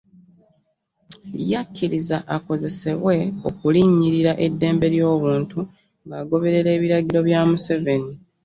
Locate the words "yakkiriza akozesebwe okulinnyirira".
1.51-4.33